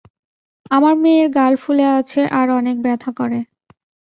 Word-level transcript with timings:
আমার 0.71 0.93
মেয়ের 0.95 1.27
গাল 1.37 1.53
ফুলে 1.63 1.85
আছে 1.99 2.21
আর 2.39 2.47
অনেক 2.59 2.75
ব্যথা 2.85 3.11
করে। 3.19 3.39